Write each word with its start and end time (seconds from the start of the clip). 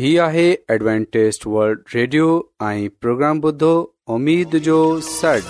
ही 0.00 0.10
आहे 0.24 0.44
Adventist 0.72 1.42
World 1.54 1.80
Radio 1.94 2.26
ऐं 2.66 2.84
प्रोग्राम 3.00 3.40
ॿुधो 3.46 3.70
उमेद 4.12 4.54
जो 4.66 4.76
सॾु 5.06 5.40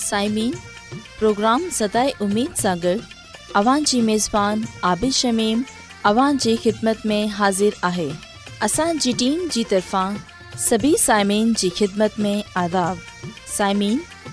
साइमीन 0.00 0.52
प्रोग्राम 1.20 1.64
सदाए 1.78 2.10
उमेद 2.28 2.58
सां 2.64 2.74
गॾु 2.84 2.92
अवां 3.62 3.76
जी 3.92 4.00
मेज़बान 4.10 4.64
आबिद 4.92 5.16
शमीम 5.22 5.62
अवां 6.12 6.26
जी 6.46 6.56
ख़िदमत 6.66 7.06
में 7.12 7.22
हाज़िर 7.38 7.78
आहे 7.92 8.08
असांजी 8.68 9.16
टीम 9.24 9.48
जी 9.56 9.64
तरफ़ां 9.72 10.60
सभी 10.68 10.92
साइमिन 11.08 11.54
जी 11.64 11.72
ख़िदमत 11.80 12.20
में 12.26 12.60
आदाब 12.64 13.32
साइमीन 13.56 13.98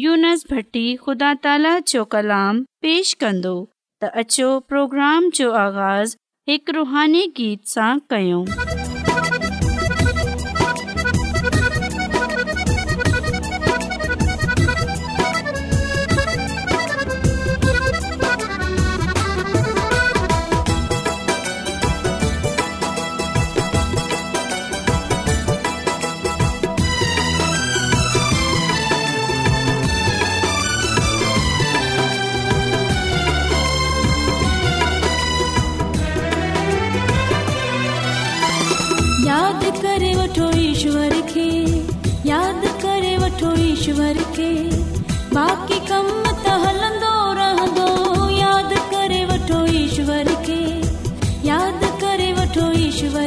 यूनस 0.00 0.42
بھٹی 0.50 0.82
ख़ुदा 1.04 1.30
ताला 1.46 1.70
जो 1.92 2.02
कलाम 2.14 2.62
پیش 2.86 3.12
कंदो 3.24 3.54
त 3.62 4.10
अचो 4.24 4.50
प्रोग्राम 4.72 5.30
जो 5.40 5.50
आगाज़ 5.66 6.16
हिकु 6.52 6.78
रुहानी 6.80 7.22
गीत 7.40 7.72
सां 7.76 7.92
कयो 8.12 8.40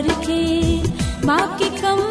करके 0.07 1.25
बाकी 1.27 1.69
कम 1.81 2.10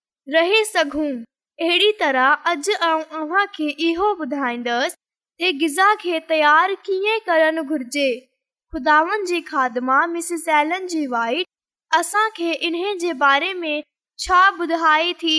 रहे 0.33 0.63
सघूं 0.65 1.07
अहिड़ी 1.63 1.91
तरह 1.99 2.27
अॼु 2.51 3.65
इहो 3.87 4.11
ॿुधाईंदसि 4.21 5.51
गिज़ा 5.61 5.93
खे 6.03 6.19
तयारु 6.29 6.75
कीअं 6.85 7.17
करणु 7.25 7.63
घुरिजे 7.63 8.05
खुदा 8.71 8.99
इन 12.67 12.97
जे 12.99 13.13
बारे 13.25 13.53
में 13.53 13.81
छा 14.25 14.39
ॿुधाए 14.61 15.11
थी 15.23 15.35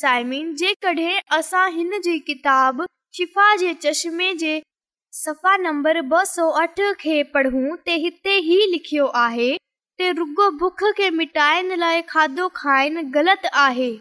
साइमिन 0.00 0.54
जेकॾहिं 0.64 1.18
असां 1.38 1.70
हिन 1.74 2.00
जी 2.04 2.18
किताब 2.30 2.84
शिफ़ा 3.16 3.54
जे 3.62 3.72
चश्मे 3.86 4.32
जे 4.44 4.54
सफ़ा 5.24 5.56
नंबर 5.68 6.00
ॿ 6.02 6.24
सौ 6.34 6.48
अठ 6.64 6.80
खे 7.04 7.22
पढ़ूं 7.38 7.68
त 7.74 8.04
हिते 8.06 8.36
ई 8.58 8.64
लिखियो 8.76 9.06
आहे 9.26 9.56
मिटाइण 11.18 11.76
लाइ 11.84 12.02
खाधो 12.12 12.48
खाइण 12.62 13.10
ग़लति 13.18 13.48
आहे 13.66 13.92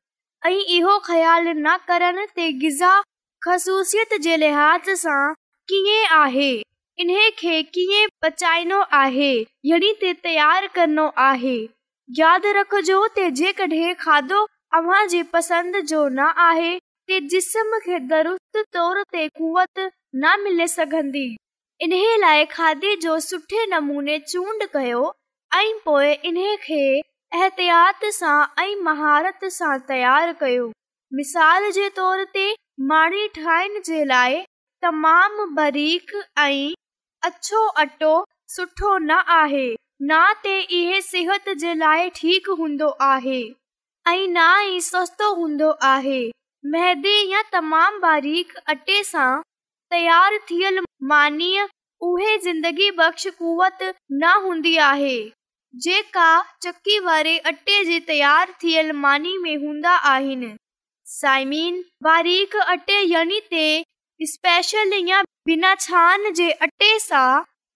इहो 0.50 0.98
ख़्यालु 1.06 1.52
न 1.58 1.76
करण 1.88 2.20
गिज़ा 2.38 3.00
ख़ूसियत 3.46 4.14
जे 4.22 4.38
लिहाज़ 4.38 4.90
सां 5.02 5.34
कीअं 5.70 6.08
आहे 6.20 6.52
इन 7.00 7.12
खे 7.38 7.62
कीअं 7.76 8.08
बचाइणो 8.24 8.80
आहे 8.98 9.34
या 9.66 9.78
तयार 10.24 10.68
करणो 10.76 11.10
आहे 11.30 11.56
यादि 12.20 12.52
रखजो 12.54 13.08
जेकॾहिं 13.18 13.94
खाधो 14.00 14.46
पसंदि 15.34 15.82
जो 15.94 16.08
न 16.10 16.30
आहे 16.50 16.80
जिस्म 17.30 17.80
खे 17.86 17.98
दरस्त 18.10 18.58
तौर 18.74 19.02
ते 19.12 19.28
कुवत 19.38 19.80
न 20.24 20.34
मिले 20.44 20.66
इन 21.86 21.96
लाइ 22.22 22.46
खाधे 22.52 22.96
जो 23.02 23.20
सुठे 23.30 23.66
नमूने 23.76 24.18
चूंड 24.28 24.64
कयो 24.74 25.12
ऐं 25.56 25.74
पोए 25.86 26.14
इन 26.26 26.40
खे 26.64 26.84
एहतियात 27.36 28.04
सां 28.14 28.40
ऐं 28.62 28.76
महारत 28.86 29.44
सां 29.58 29.76
तयारु 29.92 30.34
कयो 30.40 30.66
मिसाल 31.20 31.68
जे 31.78 31.86
तोर 32.00 32.24
ते 32.34 32.42
माणी 32.90 33.28
ठाहिण 33.38 33.78
जे 33.90 34.02
लाइ 34.10 34.42
तमामु 34.86 35.46
बारीख 35.62 36.12
ऐं 36.46 36.76
अटो 37.30 38.14
सुठो 38.56 38.98
न 38.98 39.20
आहे 39.38 39.64
न 40.12 40.20
ते 40.44 40.58
इहो 40.82 41.00
सिहत 41.12 41.48
जे 41.64 41.74
लाइ 41.86 42.10
ठीक 42.22 42.50
हूंदो 42.64 42.90
आहे 43.14 43.40
ऐं 43.48 44.28
न 44.28 44.52
ई 44.74 44.82
सस्तो 44.92 45.34
हूंदो 45.42 45.70
आहे 45.96 46.22
तमामु 47.56 48.00
बारीक़ 48.08 48.56
अटे 48.76 49.02
सां 49.16 49.32
तयारु 49.96 50.38
थियल 50.52 50.84
मानी 51.14 51.54
उहे 52.12 52.38
ज़िंदगी 52.48 52.90
बख़्श 53.02 53.28
कुवत 53.44 53.92
न 54.24 54.32
हूंदी 54.48 54.78
आहे 54.92 55.20
जेका 55.80 56.26
चक्की 56.64 56.98
वारे 57.00 57.38
अटे 57.50 57.84
जे 57.86 58.00
तयार 58.08 58.50
थियल 58.64 58.92
मानी 58.94 59.38
में 59.44 59.56
हूंदा 59.64 59.92
आहिनि 60.08 60.48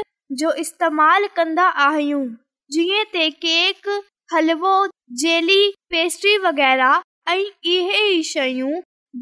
इस्तेमालु 0.60 1.28
कंदा 1.38 1.66
आहियूं 1.86 2.26
जीअं 2.74 3.04
केक 3.38 3.82
हलवो 4.34 4.72
पेस्ट्री 5.94 6.38
वग़ैरह 6.50 7.02
ऐं 7.30 7.44
इहे 7.74 8.02
ई 8.16 8.24
शयूं 8.32 8.72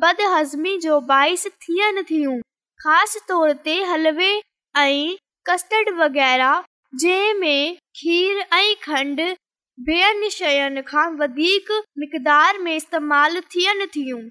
बद 0.01 0.17
हज़्मी 0.33 0.77
जो 0.85 0.99
बाइस 1.09 1.45
थियनि 1.61 2.03
थियूं 2.11 2.39
ख़ासि 2.83 3.19
तौर 3.27 3.51
ते 3.67 3.75
हलवे 3.91 4.31
ऐं 4.83 5.13
कस्टड 5.49 5.89
वग़ैरह 5.99 6.63
जंहिं 7.03 7.33
में 7.39 7.75
खीरु 7.99 8.43
ऐं 8.57 8.75
खंड 8.83 9.19
ॿियनि 9.89 10.29
शयुनि 10.39 10.81
खां 10.87 11.07
वधीक 11.17 11.71
मक़दार 12.01 12.57
में 12.65 12.75
इस्तेमालु 12.75 13.41
थियनि 13.53 13.85
थियूं 13.97 14.21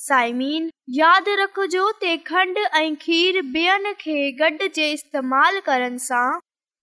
साइमीन 0.00 0.66
यादि 0.96 1.34
रखजो 1.38 1.84
ते 2.00 2.10
खंड 2.26 2.58
ऐं 2.58 2.94
जे 3.04 3.94
खेमाल 4.00 5.58
करण 5.68 5.96
सां 6.04 6.28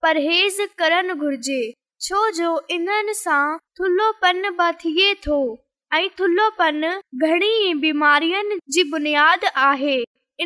परहेज़ 0.06 0.60
करणु 0.82 1.16
घुर्जे 1.28 1.60
छो 2.08 2.26
जो 2.40 2.50
इन्हनि 2.78 3.14
सां 3.20 3.40
थुल्हो 3.80 4.12
पन 4.24 4.50
बि 4.60 4.68
थिए 4.84 5.14
थो 5.28 5.38
ऐं 6.00 6.04
थुल्हो 6.20 6.50
घणी 7.30 7.74
बीमारियुनि 7.88 8.58
जी 8.78 8.84
बुनियाद 8.92 9.46
आहे 9.72 9.98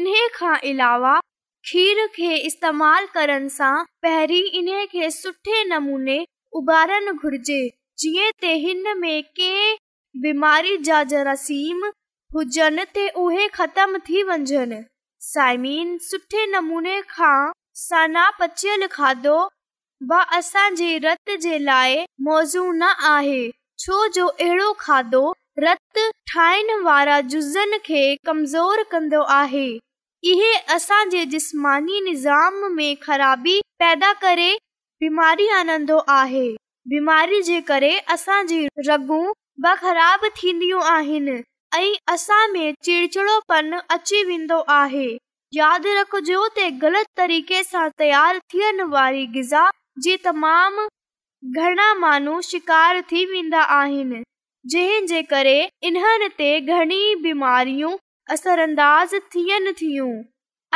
इन्हे 0.01 0.27
खां 0.35 0.55
अलावा 0.73 1.17
खीर 1.71 2.05
खे 2.17 2.33
इस्तेमाल 2.51 3.05
करण 3.19 3.47
सां 3.59 3.73
पहिरीं 4.05 4.45
इन 4.61 4.73
खे 4.91 5.09
सुठे 5.21 5.63
नमूने 5.75 6.23
उभारणु 6.61 7.13
घुर्जे 7.23 7.61
जीअं 8.03 8.29
त 8.43 8.55
हिन 8.67 8.97
में 9.05 9.17
कंहिं 9.41 9.77
बीमारी 10.21 10.77
जा 10.91 11.03
जरासीम 11.15 11.89
हुजनि 12.35 12.83
ते 12.95 13.07
उहे 13.23 13.47
ख़तम 13.53 13.97
थी 14.09 14.21
वञनि 14.23 14.79
साइमीन 15.29 15.97
सुठे 16.07 16.45
नमूने 16.47 16.99
खां 17.13 17.37
सनापचल 17.83 18.85
खाधो 18.91 19.37
ब 20.09 20.19
असांजे 20.37 20.97
रत 21.05 21.31
जे 21.45 21.57
लाइ 21.59 21.95
मौज़ू 22.27 22.71
न 22.71 22.91
आहे 23.13 23.41
छो 23.83 24.05
जो 24.17 24.27
अहिड़ो 24.27 24.71
खाधो 24.79 25.23
रत 25.65 25.99
ठाहिण 26.33 26.79
वारा 26.83 27.19
जुज़नि 27.33 27.79
खे 27.85 28.03
कमज़ोर 28.27 28.83
कंदो 28.91 29.21
आहे 29.39 29.67
इहे 30.33 30.53
असांजे 30.77 31.25
जिस्मानी 31.33 32.01
निज़ाम 32.11 32.63
में 32.75 32.95
ख़राबी 33.03 33.59
पैदा 33.81 34.13
करे 34.23 34.49
बीमारी 35.01 35.47
आनंदो 35.63 35.97
आहे 36.21 36.47
बीमारी 36.93 37.41
जे 37.51 37.59
करे 37.73 37.97
असांजी 38.17 38.65
रगु 38.89 39.21
ब 39.61 39.75
ख़राब 39.83 40.29
थींदियूं 40.41 40.81
आहिनि 40.95 41.41
ऐं 41.75 41.95
असां 42.13 42.47
में 42.51 42.71
चिड़चिड़ोपन 42.83 43.71
अची 43.79 44.23
वेंदो 44.25 44.57
आहे 44.75 45.09
यादि 45.57 45.91
रखिजो 45.99 46.39
त 46.53 46.63
ग़लति 46.83 47.13
तरीक़े 47.19 47.59
सां 47.67 47.83
तयारु 48.01 48.39
थियण 48.53 48.81
वारी 48.93 49.25
गिज़ा 49.35 49.63
जी 50.05 50.15
तमामु 50.23 50.85
घणा 51.65 51.85
माण्हू 52.05 52.39
शिकार 52.49 53.01
थी 53.11 53.25
वेंदा 53.33 53.61
आहिनि 53.77 54.21
जंहिंजे 54.73 55.21
करे 55.33 55.55
इन्हनि 55.91 56.27
ते 56.39 56.49
घणी 56.77 57.01
बीमारियूं 57.27 57.91
असर 58.33 58.65
थियनि 59.35 59.73
थियूं 59.83 60.11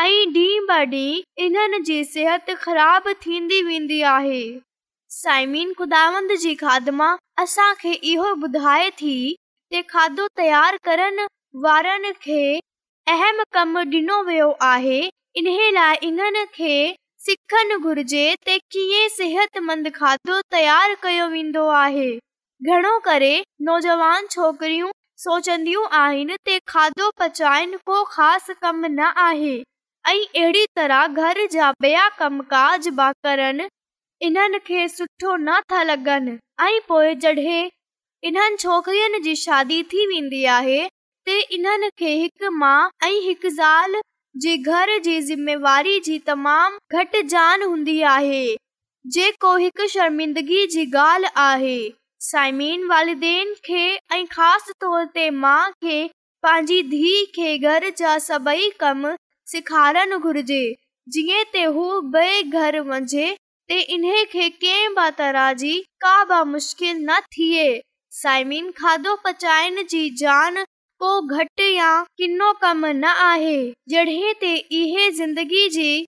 ऐं 0.01 0.11
ॾींहं 0.35 0.67
ॿ 0.69 0.85
ॾींहं 0.91 1.43
इन्हनि 1.47 1.79
जी 1.89 2.03
सिहत 2.13 2.49
ख़राब 2.61 3.09
थींदी 3.25 3.61
वेंदी 3.71 4.01
आहे 4.17 4.41
साइमीन 5.21 5.71
गुदांद 5.81 6.31
जी 6.45 6.53
खाध 6.63 6.89
असांखे 7.43 7.91
इहो 8.13 8.33
ॿुधाए 8.45 8.89
थी 9.01 9.15
ते 9.73 9.81
खाधो 9.89 10.25
तयार 10.37 10.75
करण 10.85 11.19
वारनि 11.61 12.11
खे 12.23 12.43
अहम 13.13 13.41
कम 13.53 13.77
वियो 14.27 14.49
आहे 14.63 14.99
इन 15.41 15.47
लाइ 15.73 15.95
इन्हनि 16.07 16.43
खे 16.55 16.73
सिखणु 17.25 17.77
घुरिजे 17.89 19.07
सिहतमंद 19.15 19.89
खाधो 19.95 20.39
तयारु 20.57 20.95
कयो 21.03 21.27
वेंदो 21.29 21.65
आहे 21.79 22.07
घणो 22.71 22.97
करे 23.09 23.33
नौजवान 23.69 24.27
छोकिरियूं 24.37 24.91
सोचंदियूं 25.25 25.85
आहिनि 26.03 26.37
त 26.47 26.59
खाधो 26.75 27.09
पचाइनि 27.21 27.77
को 27.91 28.03
ख़ासि 28.13 28.53
कमु 28.61 28.87
न 28.97 29.09
आहे 29.27 29.55
ऐं 30.13 30.17
अहिड़ी 30.19 30.65
तरह 30.75 31.05
घर 31.25 31.45
जा 31.55 31.71
ॿिया 31.83 32.07
कम 32.23 32.39
काज 32.55 32.87
बि 33.01 33.69
इन्हनि 34.29 34.59
खे 34.71 34.87
सुठो 34.97 35.35
न 35.49 35.59
था 35.73 35.83
लॻनि 35.93 36.37
ऐं 36.69 37.69
इन्हनि 38.25 38.55
छोकिरीयुनि 38.59 39.19
जी 39.23 39.33
शादी 39.35 39.81
थी 39.93 40.05
वेंदी 40.07 40.43
आहे 40.57 40.75
ते 41.25 41.33
इन्हनि 41.55 41.89
खे 41.99 42.11
हिकु 42.19 42.49
मां 42.59 42.89
ऐं 43.07 43.17
हिकु 43.25 43.49
ज़ालिमेवारी 43.59 45.95
जी 46.05 46.15
तमामु 46.29 46.79
घटि 47.01 47.21
जान 47.33 47.59
हूंदी 47.71 47.97
आहे 48.13 48.45
शर्मिंदगी 49.95 50.61
जी 50.77 50.85
ॻाल्हि 51.07 51.33
आहे 51.49 51.77
पंहिंजी 56.43 56.79
धीउ 56.95 57.21
खे 57.37 57.49
सेखारणु 59.55 60.17
घुरिजे 60.29 60.63
जीअं 61.17 61.43
त 61.53 61.55
हू 61.77 61.85
घर 62.61 62.79
वञे 62.93 63.27
खे 63.71 64.45
कंहिं 64.49 64.93
बि 65.01 65.07
तरह 65.19 65.49
जी 65.65 65.73
का 66.05 66.13
बि 66.33 66.39
मुश्किल 66.53 66.95
न 67.09 67.19
थिए 67.37 67.67
साइमिन 68.15 68.69
खाधो 68.79 69.15
पचाइण 69.25 69.81
जी 69.89 70.25
आहे 73.09 73.73
जॾहिं 73.91 75.09
ज़िंदगी 75.17 76.05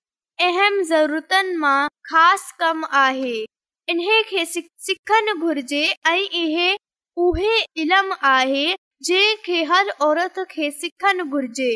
सिखणु 4.79 5.33
घुरिजे 5.39 5.81
ऐं 6.09 6.19
इहो 6.41 7.25
उहे 7.29 7.55
इल्म 7.85 8.15
आहे 8.35 8.65
जंहिंखे 9.07 9.63
हर 9.71 9.89
औरत 10.09 10.39
खे 10.51 10.71
सिखणु 10.83 11.25
घुरिजे 11.29 11.71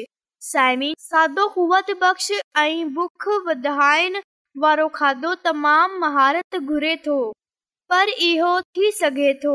साइमिनवत 0.52 1.92
बख़्श 2.04 2.32
ऐं 2.66 2.94
भुख 3.00 3.28
वधाइण 3.48 4.20
वारो 4.62 4.88
खाधो 5.02 5.36
तमामु 5.50 6.00
महारत 6.06 6.56
घुरे 6.62 6.96
थो 7.08 7.20
पर 7.92 8.10
इहो 8.24 8.50
करे 8.78 8.90
सिहत 9.02 9.46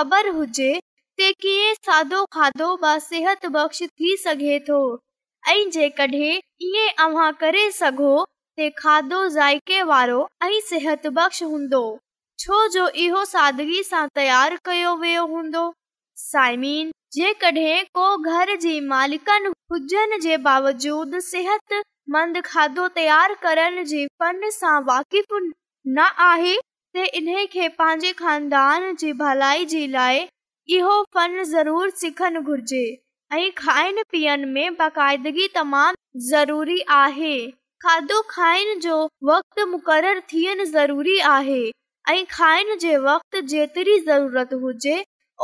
बक्श 0.00 0.28
हूंदो 11.42 11.82
छो 12.38 12.58
जो 12.68 12.84
कयो 14.64 14.92
वियो 14.96 15.24
हूंदो 15.26 15.64
साइमीन 16.24 16.92
जेकॾहिं 17.16 18.56
सिहत 21.30 21.82
मंद 22.10 22.38
खाधो 22.46 22.86
तयारु 22.96 23.34
करण 23.42 23.82
जे 23.90 24.06
फन 24.20 24.40
सां 24.54 24.80
वाक़ 24.86 25.16
आहे 26.24 26.54
त 26.96 27.04
इन 27.18 27.28
खे 27.52 27.68
पंहिंजे 27.78 28.10
खानदान 28.18 28.94
जी 29.02 29.12
भलाई 29.20 29.64
जे 29.70 29.86
लाइ 29.94 30.18
इहो 30.76 31.00
फन 31.14 31.42
ज़रूरु 31.52 32.40
घुरिजे 32.42 32.82
ऐं 33.34 33.50
खाइण 33.58 34.02
पीअण 34.10 34.44
में 34.52 34.74
बाक़ायदगी 34.76 35.46
तमामु 35.54 36.20
ज़रूरी 36.30 36.80
आहे 37.02 37.36
खाधो 37.86 38.20
खाइण 38.30 38.78
जो 38.80 38.96
वक़्तु 39.30 39.66
मुक़ररु 39.70 40.20
थियण 40.32 40.64
ज़रूरी 40.74 41.18
आहे 41.32 41.62
ऐं 42.08 42.24
खाइण 42.30 42.76
जे 42.84 42.96
वक़्त 43.08 43.40
जेतिरी 43.54 43.98
ज़रूरत 44.08 44.54
हुजे 44.62 44.96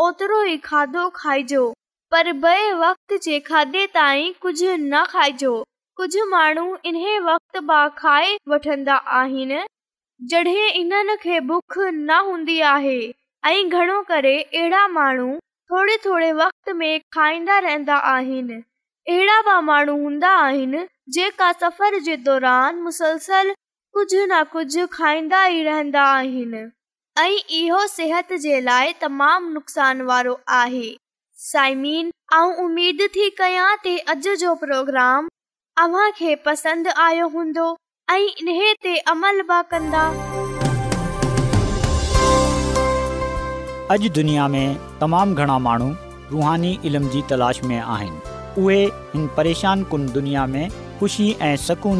ओतिरो 0.06 0.42
ई 0.44 0.56
खाधो 0.70 1.08
खाइजो 1.20 1.68
पर 2.14 2.32
ॿिए 2.34 2.72
वक़्त 2.84 3.18
जे 3.28 3.38
खाधे 3.50 3.86
ताईं 3.98 4.32
कुझु 4.42 4.76
न 4.78 5.04
खाइजो 5.14 5.52
कुझ 6.00 6.16
माण्हू 6.28 6.62
इन 6.90 6.96
वक़्त 7.24 7.56
खाए 7.96 8.28
वठंदा 8.48 8.94
आहिनि 9.16 11.38
बुख 11.48 11.74
न 11.94 12.10
हूंदी 12.28 12.56
आहे 12.68 12.94
ऐं 13.46 13.56
माण्हू 14.92 15.28
थोरे 15.72 15.96
थोरे 16.04 16.30
वक़्त 16.38 16.70
खाईंदा 17.14 17.56
रहंदा 17.66 17.96
आहिनि 18.12 18.54
अहिड़ा 19.08 19.36
बि 19.48 19.56
माण्हू 19.64 19.96
हूंदा 20.04 20.30
आहिनि 20.46 20.80
जेका 21.18 21.48
सफ़र 21.64 21.96
जे 22.08 22.16
दौरान 22.30 22.78
कुझु 22.78 24.22
न 24.30 24.38
कुझ 24.52 24.84
खाईंदा 24.92 25.40
ई 25.46 25.58
रहंदा 25.68 26.04
आहिनि 26.16 26.62
ऐं 27.26 27.34
इहो 27.60 27.82
सिहत 27.96 28.32
जे 28.46 28.60
लाइ 28.72 28.92
तमामु 29.00 29.52
नुक़सान 29.58 30.00
वारो 30.12 30.32
आहे 30.62 30.88
साइमीन 31.52 32.10
आऊं 32.38 32.54
उमेद 32.64 33.04
थी 33.16 33.28
कयां 33.42 34.14
जो 34.22 34.54
प्रोग्राम 34.64 35.28
आहिनि 35.80 36.44
उहेकून 36.44 37.54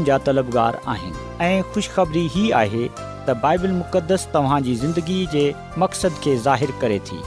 जा 0.05 0.19
तलबगार 0.27 0.79
आहिनि 0.87 1.17
ऐं 1.45 1.63
ख़ुश 1.75 1.89
ख़बरी 1.95 2.27
ही 2.35 2.51
आहे 2.51 2.87
त 3.27 3.37
बाइबल 3.43 3.71
मुक़दस 3.71 4.29
तव्हांजी 4.35 4.75
ज़िंदगी 4.83 5.25
जे 5.35 5.45
मक़सदु 5.85 6.37
खे 6.85 6.99
थी 7.11 7.23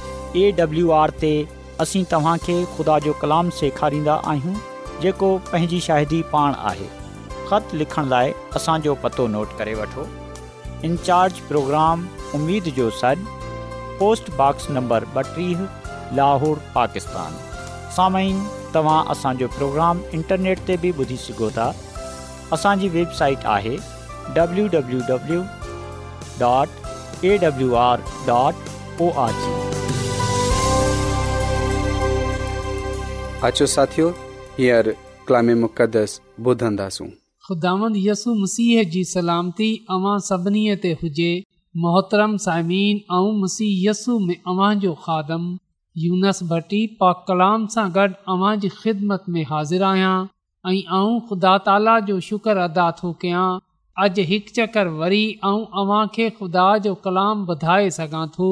एडब्लू 0.47 0.89
आर 1.01 1.15
ते 1.25 1.33
असीं 1.87 2.03
ख़ुदा 2.13 2.99
जो 3.07 3.13
कलाम 3.23 3.49
सेखारींदा 3.61 4.15
आहियूं 4.33 4.53
जेको 5.01 5.37
पंहिंजी 5.51 5.79
शाहिदी 5.87 6.21
पाण 6.33 6.53
आहे 6.71 6.87
ख़त 7.49 7.73
लिखण 7.81 8.09
लाइ 8.15 8.31
असांजो 8.57 8.93
पतो 9.03 9.23
नोट 9.35 9.49
करे 9.59 9.73
वठो 9.81 10.03
इनचार्ज 10.89 11.33
प्रोग्राम 11.49 11.97
उमेद 12.39 12.65
जो 12.79 12.87
सॾु 12.99 13.17
पोस्टबॉक्स 13.99 14.63
नंबर 14.77 15.01
ॿटीह 15.15 15.59
लाहौर 16.19 16.55
पाकिस्तान 16.75 17.31
साम्हूं 17.95 18.37
तव्हां 18.75 19.01
असांजो 19.15 19.47
प्रोग्राम 19.57 19.95
इंटरनेट 20.19 20.57
ते 20.69 20.75
बि 20.85 20.91
ॿुधी 21.01 21.17
सघो 21.27 21.49
था 21.57 21.67
असांजी 22.57 22.87
वेबसाइट 22.95 23.39
आहे 23.57 23.75
डब्लू 24.39 24.65
डॉट 26.39 26.69
ए 27.27 27.29
डब्लू 27.43 27.67
मुक़दस 34.59 36.19
ॿुधंदासूं 36.45 37.05
ख़ुदांद 37.47 37.95
यसु 37.97 38.33
मसीह 38.41 38.83
जी 38.93 39.03
सलामती 39.11 39.69
अव्हां 39.93 40.17
सभिनी 40.29 40.65
ते 40.83 40.91
हुजे 41.01 41.29
मोहतरम 41.85 42.35
साइमीन 42.45 42.97
ऐं 43.17 43.31
मसीह 43.41 43.89
यसु 43.89 44.17
में 44.25 44.35
अव्हां 44.35 44.69
जो 44.83 44.93
खादम 45.05 45.47
यूनस 46.03 46.39
भट्टी 46.51 46.85
पा 46.99 47.11
कलाम 47.29 47.65
सां 47.77 47.87
गॾु 47.97 48.13
अव्हां 48.35 48.53
जी 48.65 48.69
ख़िदमत 48.77 49.25
में 49.37 49.43
हाज़िर 49.53 49.83
आहियां 49.91 50.15
ऐं 50.73 50.81
आऊं 50.99 51.19
ख़ुदा 51.29 51.57
ताला 51.69 51.99
जो 52.11 52.19
शुक्र 52.29 52.57
अदा 52.67 52.89
थो 53.01 53.11
कयां 53.25 53.47
अॼु 54.05 54.25
हिकु 54.33 54.53
चकर 54.59 54.87
वरी 55.01 55.23
ऐं 55.49 55.55
अव्हां 55.81 56.05
खे 56.17 56.29
ख़ुदा 56.41 56.67
जो 56.89 56.93
कलाम 57.07 57.45
ॿुधाए 57.57 57.89
सघां 57.99 58.27
थो 58.37 58.51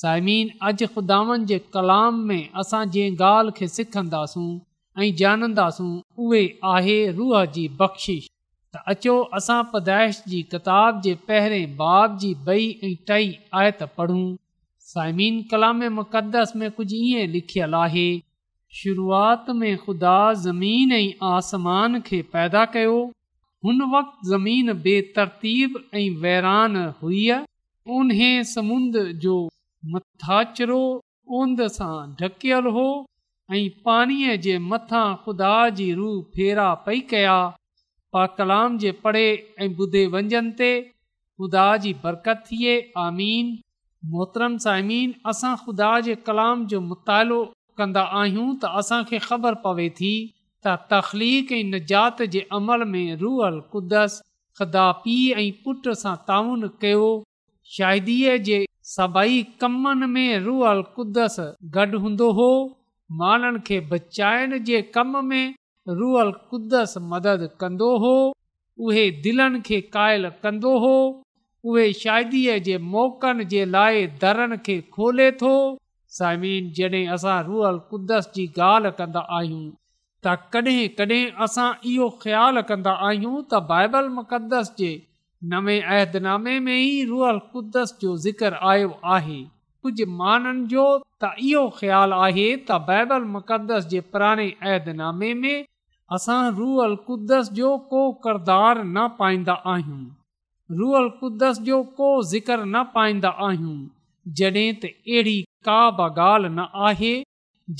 साइमीन 0.00 0.50
अॼु 0.70 0.88
ख़ुदानि 0.94 1.44
जे 1.52 1.58
कलाम 1.78 2.24
में 2.32 2.40
असां 2.64 2.82
जंहिं 2.96 3.16
ॻाल्हि 3.22 3.58
खे 3.60 3.68
सिखंदासूं 3.78 4.48
ऐं 4.98 5.14
जानंदासूं 5.16 5.90
उहे 6.24 6.42
आहे 6.74 6.94
रूह 7.16 7.44
जी 7.54 7.66
बख़्शिश 7.80 8.26
त 8.74 8.82
अचो 8.92 9.14
असां 9.38 9.62
पदाइश 9.72 10.20
जी 10.28 10.40
किताब 10.52 11.00
जे 11.06 11.14
पहिरें 11.30 11.74
बाब 11.80 12.16
जी 12.22 12.30
बई 12.46 12.64
ऐं 12.88 12.92
टई 13.10 13.26
आयत 13.62 13.82
पढ़ूं 13.98 14.22
साइमीन 14.92 15.42
कलाम 15.50 15.82
मुक़दस 15.98 16.52
में 16.62 16.70
कुझु 16.78 16.96
ईअं 17.10 17.28
लिखियलु 17.34 17.76
आहे 17.80 18.06
शुरूआति 18.78 19.52
में 19.58 19.76
खु़दा 19.84 20.16
ज़मीन 20.46 20.92
ऐं 21.00 21.06
आसमान 21.32 22.00
खे 22.06 22.20
पैदा 22.36 22.64
कयो 22.76 22.96
हुन 23.64 23.82
वक़्ति 23.94 24.28
ज़मीन 24.30 24.72
बेतरतीब 24.88 25.78
ऐं 25.94 26.06
वेहरान 26.24 26.76
हुई 27.02 27.24
उन 27.98 28.12
समुंद 28.54 28.96
जो 29.26 29.36
मथाचरो 29.94 30.82
ओंद 31.40 31.62
सां 31.78 31.96
ढकियलु 32.20 32.70
हो 32.80 32.86
ऐं 33.54 33.68
पाणीअ 33.84 34.34
जे 34.44 34.56
मथां 34.70 35.06
ख़ुदा 35.24 35.50
जी 35.78 35.84
रूह 35.98 36.14
फेरा 36.36 36.64
पई 36.86 37.00
कया 37.10 37.34
पा 38.12 38.24
कलाम 38.38 38.78
जे 38.84 38.90
पढ़े 39.04 39.22
ऐं 39.64 39.68
ॿुधे 39.82 40.04
वंजन 40.14 40.48
ते 40.60 40.70
ख़ुदा 40.86 41.66
जी 41.84 41.92
बरकत 42.06 42.42
थिए 42.48 42.72
आमीन 43.04 43.52
मोहतरम 44.14 44.56
साइमीन 44.64 45.12
असां 45.34 45.54
ख़ुदा 45.62 45.90
जे 46.08 46.14
कलाम 46.30 46.64
जो 46.72 46.80
मुतालो 46.88 47.38
कंदा 47.82 48.02
आहियूं 48.22 48.46
त 48.56 48.72
असांखे 48.82 49.20
ख़बर 49.28 49.56
पवे 49.66 49.86
थी 50.00 50.10
त 50.66 51.60
निजात 51.76 52.22
जे 52.34 52.42
अमल 52.58 52.84
में 52.96 53.04
रूअल 53.22 53.60
कुदस 53.76 54.16
खुदा 54.60 54.86
पीउ 55.04 55.36
ऐं 55.36 55.44
पुट 55.64 55.86
सां 56.02 56.16
ताउन 56.32 56.70
कयो 56.84 57.06
शाहिदीअ 57.76 58.34
जे 58.50 58.58
सभई 58.94 59.38
कमनि 59.64 60.10
में 60.16 60.28
रूहल 60.48 60.82
क़ुदस 60.98 61.40
ग 61.78 61.90
हूंदो 62.06 62.30
हो 62.40 62.50
माणनि 63.18 63.58
खे 63.66 63.78
बचाइण 63.90 64.56
जे 64.64 64.80
कम 64.94 65.16
में 65.26 65.52
रुअल 65.96 66.30
कुदस 66.50 66.94
मदद 67.12 67.46
कंदो 67.60 67.96
हो 68.04 68.14
उहे 68.86 69.08
दिलनि 69.24 69.60
खे 69.66 69.80
क़ाइल 69.94 70.28
कंदो 70.42 70.76
हो 70.84 70.94
उहे 71.68 71.92
शादीअ 72.02 72.56
जे 72.66 72.78
मौक़नि 72.92 73.44
जे 73.52 73.64
लाइ 73.74 74.06
दरनि 74.22 74.56
खे 74.66 74.80
खोले 74.94 75.30
थो 75.42 75.52
साइमिन 76.18 76.70
जॾहिं 76.76 77.06
असां 77.14 77.42
रुअल 77.46 77.78
कुदस 77.90 78.30
जी 78.34 78.46
ॻाल्हि 78.68 78.90
कंदा 78.98 79.20
आहियूं 79.38 79.64
त 80.26 80.34
कॾहिं 80.52 80.88
कॾहिं 80.98 81.22
असां 81.46 81.70
इहो 81.92 82.08
ख़्यालु 82.22 82.62
कंदा 82.68 82.92
आहियूं 83.08 83.34
त 83.52 83.62
बाइबल 83.72 84.08
मुक़दस 84.18 84.72
जे 84.78 84.92
नवे 85.54 85.80
अहदनामे 85.96 86.58
में 86.68 86.76
ई 86.76 87.04
रुअल 87.08 87.38
कुदस 87.52 87.98
जो 88.02 88.16
ज़िक्र 88.28 88.54
आयो 88.74 88.94
आहे 89.18 89.42
कुझु 89.82 90.06
माननि 90.22 90.66
जो 90.76 90.86
त 91.22 91.28
इहो 91.48 91.60
ख़्याल 91.76 92.12
आहे 92.14 92.42
त 92.56 92.76
बाइबल 92.88 93.22
मुक़दस 93.36 93.84
जे 93.92 94.00
पुराणे 94.16 94.46
ऐदनामे 94.72 95.28
में 95.44 95.62
असां 96.16 96.40
रूअल 96.56 96.94
कुदस 97.06 97.48
जो 97.60 97.68
को 97.92 98.00
किरदारु 98.26 98.82
न 98.82 99.04
पाईंदा 99.20 99.54
आहियूं 99.74 100.76
रुअल 100.80 101.08
कुदस 101.22 101.60
जो 101.68 101.78
को 102.00 102.10
पाईंदा 102.98 103.30
आहियूं 103.46 103.78
जॾहिं 104.40 104.68
त 104.82 104.90
अहिड़ी 104.92 105.34
का 105.68 105.78
बि 106.02 106.10
ॻाल्हि 106.28 106.50
न 106.60 106.68
आहे 106.90 107.14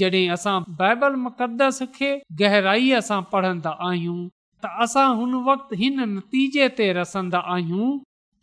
जॾहिं 0.02 0.26
असां 0.40 0.56
बाइबल 0.82 1.20
मुक़दस 1.28 1.82
खे 2.00 2.10
गहराईअ 2.42 3.02
सां 3.10 3.20
पढ़ंदा 3.34 3.74
आहियूं 3.92 4.18
त 4.64 4.72
असां 4.86 5.06
हुन 5.22 5.36
वक़्त 5.54 5.78
हिन 5.82 6.04
नतीजे 6.18 6.70
ते 6.80 6.88
रसंदा 7.00 7.44
आहियूं 7.58 7.92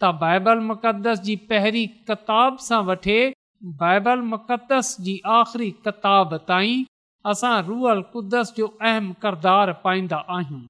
ताइबल 0.06 0.66
मुक़दस 0.74 1.28
जी 1.30 1.40
पहिरीं 1.54 1.88
किताब 2.12 2.68
सां 2.72 2.82
वठे 2.92 3.20
बल 3.66 4.22
मुक़दस 4.30 4.96
जी 5.02 5.22
आख़िरी 5.34 5.70
किताब 5.86 6.36
ताईं 6.48 6.84
असां 7.32 7.62
रुअल 7.66 8.02
कुदस 8.14 8.52
जो 8.58 8.66
अहम 8.82 9.12
किरदारु 9.22 9.74
पाईंदा 9.84 10.18
आहियूं 10.38 10.62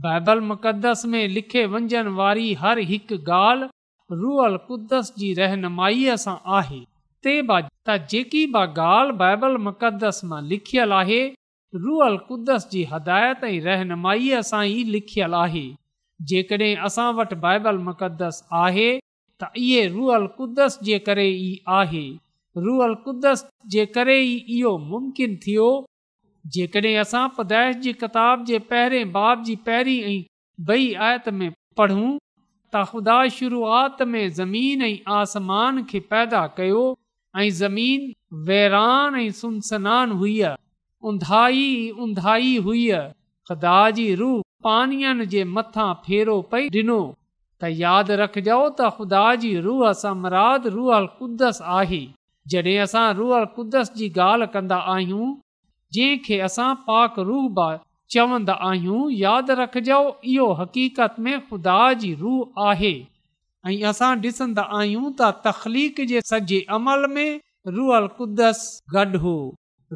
बाइबल 0.00 0.40
मुक़दस 0.48 1.02
में 1.14 1.26
लिखे 1.28 1.64
वञण 1.74 2.08
वारी 2.18 2.52
हर 2.64 2.78
हिकु 2.90 3.16
ॻाल्हि 3.36 3.68
रुअल 4.22 4.56
क़ुदस 4.68 5.12
जी 5.18 5.32
रहनुमाईअ 5.38 6.16
सां 6.24 6.34
आहे 6.58 6.80
ते 7.26 7.34
बाद 7.52 7.70
त 7.88 7.96
जेकी 8.10 8.44
बि 8.56 8.64
ॻाल्हि 8.86 9.16
बाइबल 9.22 9.56
मुक़दस 9.68 10.20
मां 10.32 10.42
लिखियलु 10.50 10.94
आहे 10.98 11.20
रुअल 11.86 12.16
क़ुदस 12.28 12.68
जी 12.72 12.82
हदायत 12.92 13.44
ऐं 13.52 13.58
रहनुमाईअ 13.68 14.42
सां 14.50 14.64
ई 14.66 14.82
लिखियलु 14.96 15.38
आहे 15.44 15.64
जेकॾहिं 16.34 16.76
असां 16.90 17.12
वटि 17.20 17.40
बाइबल 17.46 17.78
मुक़दस 17.88 18.42
आहे 18.64 18.88
त 19.44 19.50
इहे 19.64 19.80
रुअल 19.96 20.26
कुदस 20.36 20.78
जे 20.90 20.98
करे 21.08 21.26
ई 21.30 21.52
आहे 21.78 22.02
रुहल 22.56 22.94
कुदस 23.04 23.42
जे 23.74 23.84
करे 23.94 24.14
ई 24.18 24.34
इहो 24.58 24.70
मुमकिन 24.90 25.36
थियो 25.46 25.68
जेकड॒हिं 26.56 26.92
असां 27.02 27.20
पदेश 27.36 27.76
जी 27.82 27.92
किताब 28.00 28.42
जे 28.48 28.58
पहिरें 28.70 29.12
बाब 29.14 29.42
जी 29.48 29.54
पहिरीं 29.68 29.98
ऐं 30.12 30.16
बई 30.70 30.88
आयत 31.08 31.28
में 31.38 31.50
पढ़ूं 31.80 32.08
त 32.18 32.84
ख़ुदा 32.90 33.14
शुरूआति 33.38 34.04
में 34.14 34.32
ज़मीन 34.38 34.82
ऐं 34.88 34.96
आसमान 35.18 35.82
खे 35.92 36.00
पैदा 36.14 36.40
कयो 36.58 36.82
ऐं 37.44 37.48
ज़मीन 37.62 38.08
वेरान 38.50 39.16
ऐं 39.20 39.30
सुमसनान 39.40 40.12
हुई 40.22 40.36
उंधाई 41.12 41.64
उंधाई 42.08 42.54
हुई 42.68 42.84
ख़ुदा 43.50 43.80
जी 44.00 44.08
रूह 44.24 44.40
पाणीअ 44.68 45.12
जे 45.36 45.44
मथां 45.58 45.90
फेरो 46.08 46.38
पई 46.52 46.68
डि॒नो 46.78 47.00
त 47.12 47.74
यादि 47.84 48.18
रखिजो 48.24 48.60
त 48.66 48.90
ख़ुदा 48.98 49.24
जी 49.46 49.52
रूह 49.68 49.92
सां 50.04 50.14
मुराद 50.26 50.68
कुदस 50.82 51.62
आहे 51.78 52.02
जॾहिं 52.50 52.78
असां 52.82 53.04
रुअल 53.14 53.44
कुदस 53.56 53.90
जी 53.96 54.08
ॻाल्हि 54.18 54.46
कन्दा 54.54 54.78
आहियूं 54.94 55.26
जंहिंखे 55.96 56.38
असां 56.48 56.72
पाक 56.86 57.18
रूह 57.28 57.60
चवंदा 58.14 58.54
आहियूं 58.68 59.02
यादि 59.18 59.54
रखजो 59.60 59.98
इहो 60.32 60.46
हक़ीक़त 60.60 61.14
में 61.26 61.36
ख़ुदा 61.50 61.76
जी 62.00 62.10
रूह 62.24 62.64
आहे 62.70 62.92
ऐं 63.70 63.76
असां 63.90 64.10
ॾिसंदा 64.24 64.64
आहियूं 64.78 65.12
त 65.20 65.28
तख़लीक़जे 65.44 66.58
अमल 66.78 67.06
में 67.14 67.30
रुअल 67.76 68.06
कुदस 68.18 68.60
गॾु 68.96 69.20
हो 69.26 69.34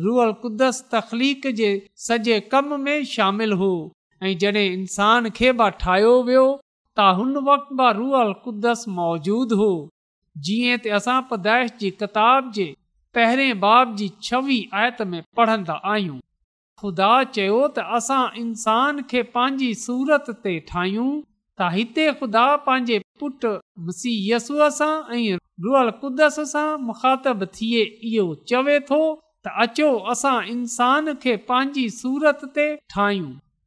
रुअल 0.04 0.32
कुदस 0.44 0.80
तख़लीक़ु 0.94 2.38
कम 2.54 2.72
में 2.86 2.98
शामिल 3.16 3.52
हो 3.64 3.70
ऐं 4.28 4.34
जॾहिं 4.44 4.70
इंसान 4.78 5.28
खे 5.40 5.52
बि 5.62 5.70
ठाहियो 5.82 6.14
वियो 6.30 6.46
त 6.98 7.08
हुन 7.20 7.36
वक़्त 7.50 7.84
रुअल 8.00 8.32
कुदस 8.46 8.86
मौजूद 9.00 9.52
हो 9.62 9.70
जीअं 10.44 10.78
त 10.84 10.92
असां 10.98 11.20
पदाइश 11.30 11.70
जी 11.80 11.90
किताब 12.00 12.50
जे 12.56 12.64
पहिरें 13.16 13.60
बाब 13.60 13.94
जी 14.00 14.08
छवी 14.28 14.58
आयत 14.80 14.98
में 15.12 15.22
पढ़ंदा 15.38 15.76
आहियूं 15.92 16.18
ख़ुदा 16.80 17.12
चयो 17.36 17.60
त 17.76 17.84
असां 17.98 18.18
इंसान 18.42 19.00
खे 19.12 19.22
पंहिंजी 19.36 19.70
सूरत 19.84 20.28
ते 20.46 20.54
ठाहियूं 20.72 21.08
त 21.14 21.70
हिते 21.76 22.06
ख़ुदा 22.18 22.44
पंहिंजे 22.66 22.98
पुटीयसूअ 23.22 24.68
सां 24.80 24.92
ऐं 25.20 25.40
रुअल 25.68 25.92
क़ुदस 26.04 26.38
सां 26.52 26.66
मुखातिबु 26.90 27.50
थिए 27.56 27.86
इहो 28.10 28.26
चवे 28.52 28.76
थो 28.92 29.00
त 29.00 29.56
अचो 29.66 29.88
असां 30.16 30.36
इंसान 30.56 31.14
खे 31.26 31.36
पंहिंजी 31.52 31.86
सूरत 32.02 32.46
ते 32.58 32.68
ठाहियूं 32.96 33.34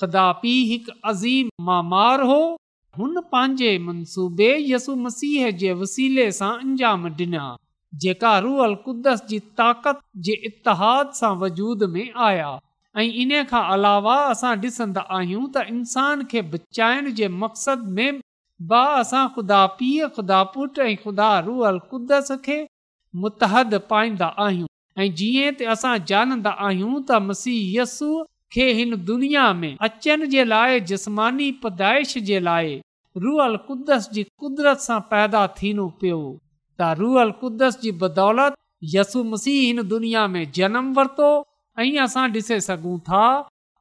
ख़ुदा 0.00 0.26
पी 0.40 0.50
हिकु 0.70 0.92
अज़ीम 1.10 1.48
मामार 1.68 2.20
हो 2.30 2.40
हुन 2.98 3.20
पंहिंजे 3.32 3.70
मनसूबे 3.86 4.50
यसु 4.72 4.94
मसीह 5.06 5.50
जे 5.62 5.72
वसीले 5.80 6.26
सां 6.36 6.50
अंजाम 6.66 7.08
डि॒ना 7.18 7.46
जेका 8.04 8.30
रुअल 8.44 8.74
क़ुद्दस 8.84 9.22
जी 9.30 9.38
ताक़त 9.60 10.00
जे 10.28 10.34
इतिहाद 10.50 11.10
सां 11.20 11.32
वजूद 11.42 11.82
में 11.96 12.06
आया 12.28 12.50
ऐं 12.98 13.06
इन 13.24 13.32
खां 13.52 13.62
अलावा 13.78 14.14
असां 14.36 14.52
डि॒सन्दा 14.66 15.04
आहियूं 15.18 15.42
त 15.58 15.64
इंसान 15.74 16.24
खे 16.34 16.42
बचाइण 16.54 17.10
जे 17.20 17.28
मक़सद 17.44 17.84
में 17.98 18.06
ब 18.70 18.80
असां 19.02 19.24
ख़ुदा 19.34 19.60
पीअ 19.82 20.10
खुदा 20.18 20.42
पुट 20.56 20.82
ऐं 20.88 20.94
ख़ुदा 21.04 21.30
रुअल 21.50 21.78
कुदस 21.92 22.32
खे 22.48 22.58
मुतहद 23.26 23.78
पाईंदा 23.92 24.30
आहियूं 24.48 24.70
ऐं 25.02 25.10
जीअं 25.22 25.52
त 25.60 25.76
असां 25.78 25.94
जानंदा 26.14 26.56
आहियूं 26.70 26.96
त 27.02 27.24
मसीह 27.30 27.62
यसु 27.78 28.10
हिन 28.56 28.94
दुनिया 29.04 29.52
में 29.54 29.76
अचनि 29.82 30.26
जे 30.26 30.44
लाइ 30.44 30.80
जस्मानी 30.90 31.50
पैदाइश 31.64 32.16
जे 32.28 32.38
लाइ 32.40 32.80
रुअल 33.24 33.56
कुदसि 33.66 34.24
कुदरत 34.40 34.78
सां 34.84 35.00
पैदा 35.10 35.42
थियणो 35.58 35.86
पियो 36.00 36.20
त 36.80 36.82
रुअल 37.02 37.30
कुदस 37.42 37.72
जी 37.82 37.90
बदौलत 38.02 38.52
यसु 38.94 39.18
मसीह 39.32 39.58
हिन 39.66 39.78
दुनिया 39.92 40.24
में 40.34 40.44
जनम 40.58 40.86
वरतो 41.00 41.30
ऐं 41.84 41.88
असां 42.06 42.26
ॾिसे 42.40 42.58
सघूं 42.70 42.98
था 43.08 43.24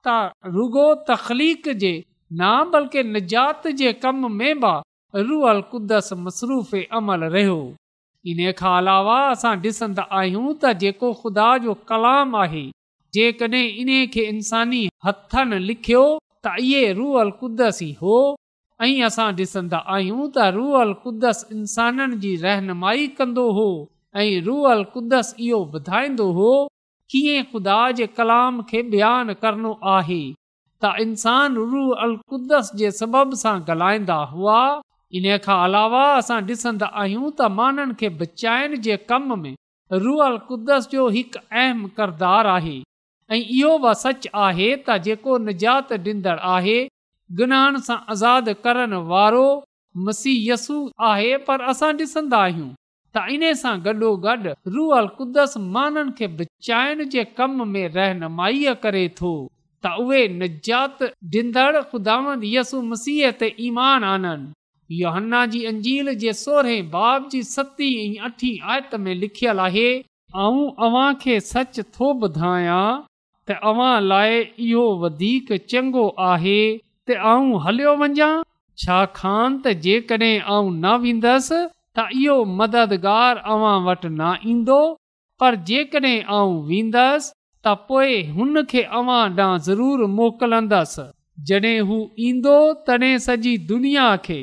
त 0.07 0.09
रुगो 0.57 0.85
तख़्लीक़जात 1.09 3.63
जे 3.81 3.89
कम 4.05 4.17
में 4.41 4.53
बि 4.65 4.73
रुअल 5.29 5.61
कुदस 5.73 6.07
मसरूफ़ 6.27 6.73
अमल 7.01 7.21
रहियो 7.35 7.57
इन 8.33 8.39
खां 8.63 8.73
अलावा 8.83 9.17
असां 9.35 9.53
ॾिसंदा 9.67 10.03
आहियूं 10.21 10.45
त 10.49 10.63
जेको 10.85 11.09
ख़ुदा 11.21 11.47
जो 11.67 11.73
कलाम 11.93 12.29
आहे 12.45 12.65
जेकड॒हिं 13.13 13.67
इन 13.81 13.89
खे 14.13 14.21
इन्सानी 14.31 14.81
हथनि 15.05 15.57
लिखियो 15.69 16.03
त 16.45 16.53
इहे 16.63 16.81
रूअल 16.99 17.29
कुदस 17.41 17.77
ई 17.83 17.91
हो 18.01 18.15
ऐं 18.87 19.03
असां 19.09 19.27
ॾिसंदा 19.41 19.77
आहियूं 19.97 20.23
त 20.23 20.47
रुअल 20.55 20.91
कुदस 21.05 21.39
इंसाननि 21.57 22.17
जी 22.25 22.33
रहनुमाई 22.47 23.07
कंदो 23.19 23.45
हो 23.59 23.65
ऐं 24.21 24.25
रूअल 24.47 24.83
कुदस 24.95 25.29
इहो 25.45 25.59
ॿुधाईंदो 25.77 26.25
हो 26.39 26.51
कीअं 27.13 27.43
ख़ुदा 27.53 27.77
जे 28.01 28.07
कलाम 28.19 28.61
खे 28.71 28.81
बयानु 28.95 29.33
करणो 29.45 29.71
आहे 29.93 30.19
त 30.85 30.91
इंसान 31.03 31.55
रूह 31.71 31.93
अक़ुदस 32.07 32.71
जे 32.81 32.91
सबब 32.99 33.33
सां 33.43 33.55
ॻाल्हाईंदा 33.69 34.17
हुआ 34.33 34.57
इन 35.21 35.27
खां 35.47 35.57
अलावा 35.69 36.03
असां 36.17 36.39
ॾिसंदा 36.51 36.91
आहियूं 37.05 37.31
त 37.39 37.49
माननि 37.61 37.97
खे 38.03 38.09
बचाइण 38.21 38.75
जे 38.89 38.97
कम 39.13 39.33
में 39.45 39.55
रुअल 40.05 40.37
कुदस 40.51 40.87
जो 40.93 41.07
हिकु 41.17 41.43
अहम 41.61 41.85
किरदारु 41.99 42.53
आहे 42.57 42.77
ऐं 43.33 43.37
इहो 43.39 43.71
बि 43.83 43.93
सच 44.01 44.27
आहे 44.45 44.67
त 44.75 44.97
जेको 45.05 45.37
नजात 45.45 45.89
ॾींदड़ 45.95 46.35
आहे 46.49 46.75
गनाहन 47.39 47.79
सां 47.87 47.95
आज़ादु 48.13 48.53
करण 48.67 48.93
वारो 49.09 49.41
मसीहयसू 50.09 50.77
आहे 51.07 51.33
पर 51.49 51.61
असां 51.73 51.89
ॾिसंदा 52.01 52.37
आहियूं 52.43 52.69
त 53.15 53.23
इन 53.35 53.43
सां 53.63 53.73
गॾो 53.87 54.11
गॾु 54.25 54.35
में 55.73 56.05
कुझु 56.15 56.45
करे 58.85 59.03
थो 59.19 59.33
त 59.85 59.91
उहे 60.05 60.21
डींदड़ 61.35 61.81
ख़ुदा 61.91 62.15
यसु 62.53 62.81
मसीह 62.93 63.29
ते 63.43 63.53
ईमान 63.67 64.03
आनन 64.13 64.47
योहन्ना 65.01 65.45
जी 65.55 65.63
अंजील 65.73 66.13
जे 66.23 66.33
सोरहें 66.45 66.89
बाब 66.95 67.27
जी 67.31 67.43
सतीं 67.51 67.95
अठी 68.31 68.55
आयत 68.73 68.95
में 69.07 69.13
लिखियल 69.25 69.59
आहे 69.67 69.89
ऐं 69.99 70.55
अव्हां 70.87 71.13
खे 71.25 71.39
सच 71.51 71.79
थो 71.99 72.13
ॿुधायां 72.27 72.81
त 73.49 73.55
अवां 73.69 73.91
लाइ 74.11 74.31
इहो 74.65 74.83
वधीक 75.01 75.49
चङो 75.73 76.05
आहे 76.29 76.55
त 76.61 77.17
आऊं 77.33 77.51
हलियो 77.65 77.91
वञा 77.99 78.29
छाकाणि 78.83 79.59
त 79.59 79.75
जेकॾहिं 79.85 80.35
आऊं 80.55 80.71
न 80.71 80.95
वेंदसि 81.03 81.59
त 81.99 82.07
इहो 82.23 82.35
मददगार 82.61 83.43
अव्हां 83.53 83.75
वटि 83.85 84.09
न 84.15 84.33
ईंदो 84.53 84.79
पर 85.43 85.57
जेकॾहिं 85.69 86.15
आऊं 86.39 86.57
वेंदसि 86.71 87.31
त 87.67 87.75
पोइ 87.91 88.17
हुन 88.39 88.63
खे 88.73 88.83
अव्हां 89.01 89.21
ॾांहुं 89.39 89.63
ज़रूरु 89.69 90.07
मोकिलंदसि 90.17 91.05
जॾहिं 91.51 91.75
हू 91.91 91.99
ईंदो 92.31 92.57
तॾहिं 92.89 93.13
सॼी 93.27 93.53
दुनिया 93.71 94.09
खे 94.27 94.39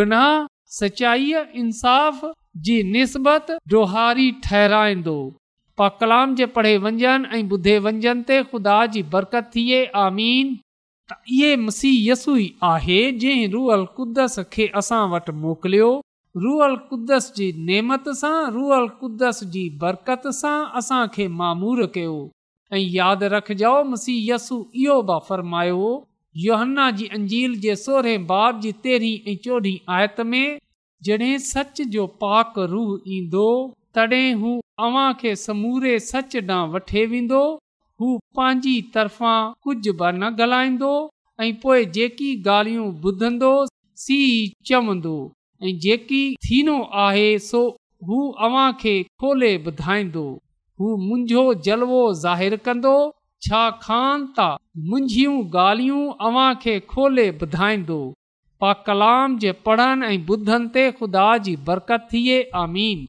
गुनाह 0.00 0.34
सचाईअ 0.80 1.44
इंसाफ़ 1.64 2.26
जी 2.66 2.76
निस्बत 2.96 3.54
डोहारी 3.74 4.28
ठहिराईंदो 4.48 5.16
पा 5.82 5.88
कलाम 6.00 6.34
जे 6.38 6.46
पढ़े 6.56 6.76
वञनि 6.82 7.04
ऐं 7.36 7.42
ॿुधे 7.54 7.76
वंजनि 7.84 8.22
ते 8.30 8.34
ख़ुदा 8.50 8.74
जी 8.96 9.02
बरकत 9.14 9.48
थिए 9.54 9.78
आमीन 10.02 10.50
त 10.56 11.34
इहे 11.36 11.48
मसीहयसु 11.62 12.34
ई 12.36 12.44
आहे 12.72 12.98
जंहिं 13.22 13.48
रूअल 13.54 13.82
कुदस 13.96 14.36
खे 14.52 14.66
असां 14.82 15.00
वटि 15.14 15.32
मोकिलियो 15.46 15.88
रुअल 16.44 16.76
कुद्दस 16.90 17.26
जी 17.38 17.46
नेमत 17.70 18.06
सां 18.20 18.32
रुअल 18.58 18.86
कुदस 19.00 19.40
जी 19.56 19.64
बरकत 19.82 20.28
सां 20.42 20.54
असांखे 20.82 21.26
मामूर 21.40 21.82
कयो 21.98 22.14
ऐं 22.76 22.84
यादि 23.00 23.30
रखजो 23.36 23.72
मसीह 23.90 24.22
यसु 24.30 24.60
इहो 24.86 24.96
बि 25.12 25.18
फ़र्मायो 25.28 25.90
योहन्ना 26.46 26.86
जी 27.00 27.10
अंजील 27.20 27.58
जे 27.68 27.74
सोरहें 27.84 28.24
बाब 28.32 28.62
जी 28.66 28.72
तेरहीं 28.86 29.32
ऐं 29.34 29.38
चोॾहीं 29.48 29.76
आयत 29.98 30.24
में 30.32 30.46
जॾहिं 31.08 31.36
सच 31.52 31.86
जो 31.98 32.06
पाक 32.26 32.66
रूह 32.76 33.14
ईंदो 33.18 33.46
तॾहिं 33.96 34.34
हू 34.40 34.50
अव्हांखे 34.84 35.34
समूरे 35.36 35.98
सच 36.00 36.36
ॾांहुं 36.36 36.70
वठे 36.74 37.04
वेंदो 37.06 37.40
हू 38.00 38.08
पंहिंजी 38.36 38.74
तरफ़ां 38.94 39.40
कुझु 39.64 39.92
बि 40.02 40.12
न 40.20 40.30
ॻाल्हाईंदो 40.40 40.92
ऐं 41.44 41.52
पोइ 41.62 41.84
जेकी 41.96 42.30
ॻाल्हियूं 42.52 42.86
ॿुधंदो 43.08 43.50
सीउ 44.04 44.46
चवंदो 44.68 45.16
ऐं 45.64 45.72
जेकी 45.84 46.22
थीनो 46.46 46.78
आहे 47.04 47.28
सो 47.48 47.60
हू 48.06 48.18
अव्हांखे 48.48 48.94
खोले 49.24 49.52
ॿुधाईंदो 49.70 50.24
हू 50.80 50.96
मुंहिंजो 51.06 51.44
जलवो 51.68 52.00
ज़ाहिरु 52.24 52.60
कंदो 52.70 52.94
छा 53.48 53.62
खा 53.84 54.00
मुंहिंजियूं 54.88 55.38
ॻाल्हियूं 55.66 56.80
खोले 56.96 57.30
ॿुधाईंदो 57.46 58.00
पा 58.60 58.72
कलाम 58.88 59.38
जे 59.44 59.52
पढ़नि 59.68 60.12
ऐं 60.14 60.18
ॿुधनि 60.34 60.68
ते 60.78 60.90
खु़दा 61.00 61.28
जी 61.48 61.56
बरकत 61.70 62.08
थिए 62.14 62.42
आमीन 62.66 63.08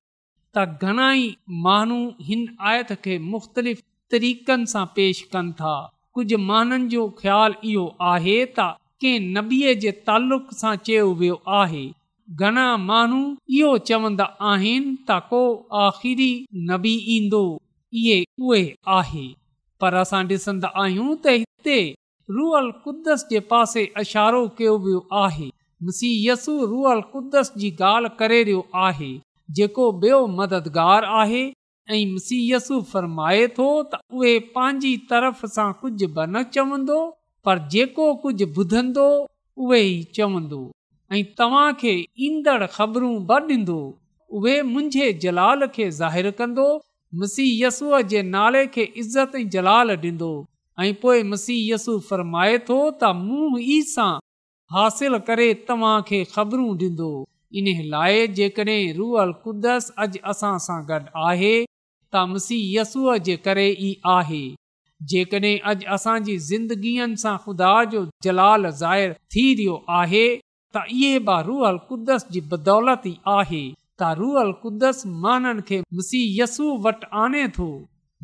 त 0.56 0.64
घणाई 0.82 1.30
माण्हू 1.66 2.00
हिन 2.26 2.46
आयत 2.72 2.92
खे 3.04 3.18
मुख़्तलिफ़ 3.34 3.80
तरीक़नि 4.12 4.66
सां 4.74 4.86
पेश 4.96 5.22
कनि 5.34 5.52
था 5.62 5.72
कुझु 6.14 6.38
माननि 6.50 6.88
जो 6.92 7.04
ख़्यालु 7.22 7.56
इहो 7.70 7.86
आहे 8.12 8.36
त 8.58 8.68
कंहिं 9.04 9.30
नबीअ 9.38 9.74
जे 9.86 9.92
तालुक 10.10 10.52
सां 10.60 10.76
चयो 10.90 11.08
वियो 11.22 11.38
आहे 11.62 11.84
घणा 12.44 12.68
माण्हू 12.90 13.24
इहो 13.60 13.72
चवंदा 13.90 14.28
आहिनि 14.52 14.94
त 15.10 15.18
को 15.32 15.42
आखिरी 15.86 16.30
नबी 16.70 16.94
ईंदो 17.16 17.42
इहे 18.04 18.22
उहे 18.52 18.62
आहे 19.00 19.26
पर 19.82 20.00
असां 20.06 20.24
ॾिसंदा 20.36 20.72
आहियूं 20.86 21.10
त 21.26 21.36
हिते 21.40 21.80
रुअल 22.38 22.70
कुदस 22.86 23.26
जे 23.34 23.40
पासे 23.54 23.88
इशारो 24.06 24.46
कयो 24.62 24.78
वियो 24.88 25.06
आहे 25.26 25.50
नसीयसु 25.90 26.58
रुअल 26.76 27.02
कुदस 27.16 27.52
जी 27.64 27.76
ॻाल्हि 27.94 28.18
करे 28.24 28.44
रहियो 28.48 28.66
आहे 28.88 29.12
जेको 29.56 29.92
ॿियो 30.04 30.26
मददगार 30.38 31.04
आहे 31.22 31.42
ऐं 31.92 32.06
मुसीयसु 32.12 32.82
फ़र्माए 32.92 33.48
थो 33.58 33.66
त 33.94 34.00
उहे 34.20 34.38
पंहिंजी 34.56 34.96
तरफ़ 35.10 35.46
सां 35.56 35.72
कुझु 35.82 36.08
बि 36.08 36.26
न 36.28 36.44
चवंदो 36.54 37.00
पर 37.46 37.60
जेको 37.74 38.06
कुझु 38.22 38.46
ॿुधंदो 38.64 39.08
उहे 39.64 39.82
ई 39.82 39.98
चवंदो 40.18 40.62
ऐं 41.14 41.24
तव्हांखे 41.40 41.94
ईंदड़ 42.28 42.66
ख़बरूं 42.78 43.14
ब 43.26 43.40
ॾींदो 43.50 43.78
उहे 44.38 44.56
मुंहिंजे 44.72 45.12
जलाल 45.26 45.68
खे 45.76 45.90
ज़ाहिर 46.00 46.30
कंदो 46.40 46.68
मसीहय 47.24 47.64
यस्सूअ 47.66 48.02
जे 48.14 48.22
नाले 48.38 48.66
खे 48.78 48.84
इज़त 49.04 49.36
ऐं 49.42 49.48
जलाल 49.58 49.96
ॾींदो 49.98 50.32
ऐं 50.84 50.94
पोइ 51.02 51.24
मुसी 51.34 51.60
यसु 51.72 52.00
थो 52.12 52.80
त 53.04 53.12
मूं 53.28 53.52
ई 53.60 53.82
सां 53.94 54.12
हासिलु 54.78 55.20
करे 55.30 55.52
तव्हांखे 55.68 56.24
ख़बरूं 56.36 56.72
ॾींदो 56.80 57.12
इन 57.60 57.66
लाइ 57.90 58.26
जेकॾहिं 58.38 58.94
रूअल 59.00 59.32
कुदस 59.44 59.90
अॼु 60.04 60.20
असां 60.32 60.52
सां 60.66 60.78
गॾु 60.92 61.00
आहे 61.32 61.50
त 62.16 62.22
मसीह 62.34 62.62
यसूअ 62.80 63.18
जे 63.28 63.36
करे 63.48 63.66
ई 63.70 63.92
आहे 64.14 64.40
जेकॾहिं 65.12 65.58
अॼु 65.72 65.86
असांजी 65.96 66.38
ज़िंदगीअ 66.48 67.06
सां 67.24 67.36
ख़ुदा 67.44 67.74
जो 67.92 68.02
जलाल 68.28 68.70
ज़ाहि 68.82 69.08
थी 69.36 69.46
रहियो 69.60 69.76
आहे 70.00 70.24
त 70.78 70.82
इहे 70.96 71.12
ब 71.28 71.38
रुअल 71.50 71.78
कुदस 71.92 72.26
जी 72.38 72.42
बदौलती 72.56 73.14
आहे 73.38 73.62
त 74.02 74.10
रुअल 74.22 74.52
कुद्दस 74.64 75.02
माननि 75.26 75.66
खे 75.70 75.80
मुसीयसू 75.98 76.70
वटि 76.88 77.10
आणे 77.26 77.44
थो 77.58 77.68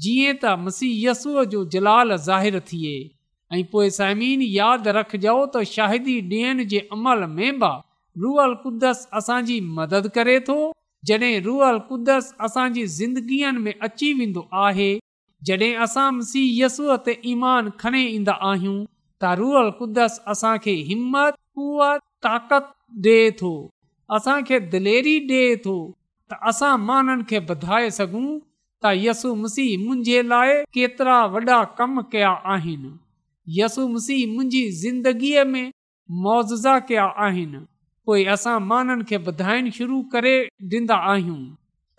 जीअं 0.06 0.38
त 0.46 0.56
मुसीहय 0.65 1.06
यसूअ 1.10 1.44
जो 1.54 1.62
जलाल 1.76 2.15
ज़ाहि 2.30 2.52
थिए 2.72 2.96
ऐं 3.60 3.63
पोइ 3.76 3.89
साइमीन 4.00 4.42
यादि 4.58 4.92
रखजो 5.00 5.38
त 5.58 5.63
शाहिदी 5.76 6.18
ॾियनि 6.36 6.65
जे 6.76 6.80
अमल 6.98 7.28
में 7.36 7.60
बि 7.63 7.72
रुअल 8.22 8.54
कुदस 8.64 9.06
असांजी 9.18 9.60
मदद 9.78 10.08
करे 10.16 10.40
थो 10.48 10.56
जॾहिं 11.08 11.42
रुअल 11.44 11.78
कुदस 11.90 12.32
असांजी 12.46 12.86
ज़िंदगीअ 12.98 13.52
में 13.58 13.72
अची 13.88 14.12
वेंदो 14.20 14.42
आहे 14.64 14.90
जॾहिं 15.48 15.78
असां 15.84 16.10
मसीह 16.14 16.64
यसूअ 16.64 16.96
ते 17.06 17.14
ईमान 17.32 17.70
खणी 17.80 18.02
ईंदा 18.16 18.34
आहियूं 18.50 18.84
त 19.22 19.32
रुअल 19.40 19.70
कुदस 19.80 20.20
असांखे 20.34 20.72
हिमत 20.90 21.34
कुअत 21.56 22.00
ताक़त 22.26 22.68
डे 23.06 23.18
थो 23.40 23.54
असांखे 24.16 24.60
दिलेरी 24.74 25.18
डि॒ 25.30 25.54
थो 25.66 25.76
त 26.32 26.36
असां 26.52 26.76
माननि 26.88 27.24
खे 27.30 27.40
ॿुधाए 27.50 27.90
सघूं 28.02 28.28
त 28.84 28.88
यसु 29.06 29.34
मसीह 29.42 29.78
मुंहिंजे 29.86 30.22
लाइ 30.28 30.54
केतिरा 30.74 31.26
वॾा 31.36 31.64
कम 31.80 32.00
कया 32.12 32.34
आहिनि 32.58 32.92
यसु 33.62 33.88
मसीह 33.96 34.26
मुंहिंजी 34.34 34.68
ज़िंदगीअ 34.84 35.44
में 35.56 35.68
मुआज़ा 36.22 36.78
कया 36.90 37.10
आहिनि 37.26 37.66
पोइ 38.10 38.24
असां 38.34 38.54
माननि 38.69 39.04
खे 39.10 39.15
ॿुधाइण 39.30 39.67
शुरू 39.74 40.00
करे 40.12 40.34
ॾींदा 40.69 40.95
आहियूं 41.10 41.41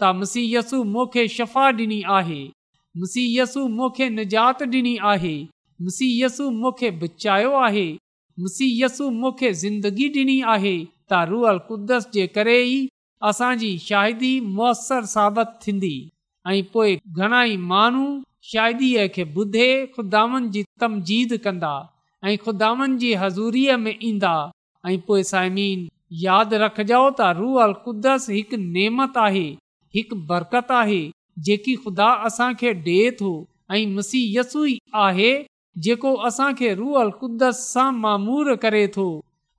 त 0.00 0.04
मुसी 0.20 0.42
यसु 0.54 0.82
मूंखे 0.94 1.22
शफ़ा 1.34 1.66
ॾिनी 1.80 2.00
आहे 2.18 2.38
मुसी 3.02 3.22
यसु 3.38 3.60
मूंखे 3.76 4.08
निजात 4.16 4.62
ॾिनी 4.62 4.96
आहे 5.10 5.34
मुसी 5.82 6.08
यसु 6.22 6.48
मूंखे 6.62 6.90
बचायो 7.02 7.52
आहे 7.66 7.86
मुसी 8.44 8.66
यसु 8.82 9.08
मूंखे 9.18 9.52
ज़िंदगी 9.60 10.08
ॾिनी 10.16 10.40
आहे 10.54 10.72
त 11.10 11.20
रुअल 11.30 11.58
कुदस 11.68 12.08
जे 12.14 12.26
करे 12.38 12.56
ई 12.64 12.80
असांजी 13.30 13.70
शाइदी 13.86 14.32
मुयसरु 14.58 15.12
साबित 15.14 15.54
थींदी 15.66 15.94
ऐं 16.50 16.60
पोइ 16.72 16.98
घणाई 17.20 17.56
माण्हू 17.74 18.06
शादीअ 18.52 19.06
खे 19.18 19.28
ॿुधे 19.44 19.68
ख़ुदानि 19.94 20.48
जी 20.58 20.64
तमजीद 20.86 21.36
कंदा 21.46 21.74
ऐं 22.30 22.36
ख़ुदानि 22.46 22.96
जी 23.04 23.14
हज़ूरीअ 23.24 23.78
में 23.84 23.96
ईंदा 24.10 24.34
ऐं 24.90 24.98
पोइ 25.08 25.22
साइमीन 25.34 25.88
यादि 26.18 26.56
रखजो 26.62 27.00
त 27.18 27.28
रुअल 27.40 27.72
कुदस 27.86 28.24
हिकु 28.36 28.56
नेमत 28.76 29.18
आहे 29.24 29.42
हिकु 29.96 30.16
बरकत 30.30 30.70
आहे 30.80 30.96
जेकी 31.48 31.74
ख़ुदा 31.82 32.06
असांखे 32.28 32.72
डे॒ 32.86 33.10
थो 33.20 33.28
ऐं 33.76 33.92
मुसीयसु 33.98 34.62
ई 34.70 34.76
आहे 35.06 35.28
जेको 35.86 36.14
असांखे 36.30 36.72
रुअल 36.80 37.10
कुदस 37.20 37.60
सां 37.74 37.86
मामूर 38.04 38.52
करे 38.64 38.80
थो 38.96 39.04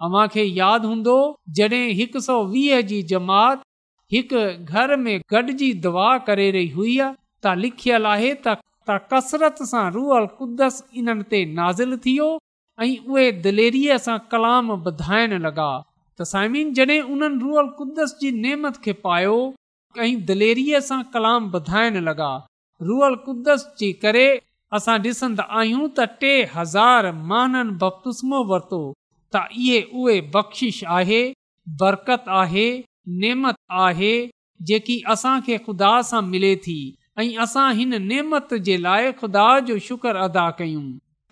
अव्हांखे 0.07 0.43
यादि 0.61 0.87
हूंदो 0.91 1.15
जॾहिं 1.59 1.83
हिकु 2.01 2.21
सौ 2.27 2.35
वीह 2.55 2.81
जी 2.91 3.01
जमात 3.13 3.63
हिकु 4.17 4.41
घर 4.75 4.95
में 5.05 5.13
गॾिजी 5.35 5.69
दुआ 5.87 6.09
करे 6.31 6.49
रही 6.57 6.69
हुई 6.77 6.97
त 7.45 7.53
लिखियलु 7.63 8.11
आहे 8.15 8.33
त 8.47 8.97
तसरत 9.13 9.63
सां 9.71 9.85
रुअल 9.99 10.27
कुदस 10.41 10.81
इन्हनि 11.03 11.27
ते 11.33 11.41
नाज़िल 11.61 11.95
थियो 12.07 12.27
ऐं 12.85 12.91
उहे 13.15 13.29
दिलेरी 13.47 13.85
सां 14.09 14.17
कलाम 14.35 14.75
बधाइण 14.89 15.37
लॻा 15.47 15.69
साइमिन 16.29 16.73
जॾहिं 16.79 16.99
उन्हनि 17.15 17.39
रुअल 17.43 17.67
कुदस 17.79 18.15
जी 18.21 18.31
नेमत 18.45 18.77
खे 18.86 18.93
पायो 19.05 19.36
ऐं 20.05 20.12
दिलेरी 20.29 20.65
सां 20.89 21.01
कलाम 21.15 21.49
वधाइण 21.55 21.97
लॻा 22.10 22.29
रुअल 22.89 23.15
कुद्दस 23.25 23.65
जे 23.79 23.91
करे 24.03 24.25
असां 24.79 24.97
ॾिसंदा 25.07 25.43
आहियूं 25.62 25.88
त 25.97 26.05
टे 26.21 26.29
हज़ार 26.55 27.12
महान 27.31 27.71
बपतुस्मो 27.81 28.43
वरतो 28.51 28.79
त 29.36 29.41
इहे 29.65 29.81
उहे 30.03 30.19
बख़्शिश 30.36 30.84
आहे 30.99 31.21
बरकत 31.81 32.29
आहे 32.43 32.63
नेमत 33.23 33.60
आहे 33.88 34.13
जेकी 34.71 34.99
असां 35.15 35.36
खुदा 35.67 35.91
सां 36.12 36.23
मिले 36.34 36.55
थी 36.67 36.77
ऐं 37.21 37.29
असां 37.47 37.67
हिन 37.81 37.99
नेमत 38.13 38.53
जे 38.69 38.77
लाइ 38.88 39.12
खुदा 39.23 39.47
जो 39.69 39.77
शुक्र 39.89 40.15
अदा 40.29 40.49
कयूं 40.62 40.86